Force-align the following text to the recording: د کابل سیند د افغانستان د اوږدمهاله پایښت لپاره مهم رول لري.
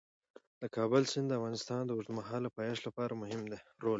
د 0.61 0.63
کابل 0.75 1.03
سیند 1.11 1.27
د 1.29 1.33
افغانستان 1.39 1.81
د 1.85 1.91
اوږدمهاله 1.95 2.49
پایښت 2.57 2.81
لپاره 2.87 3.19
مهم 3.21 3.39
رول 3.49 3.51
لري. 3.53 3.65